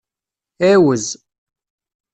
[0.69, 1.05] Ɛiwez.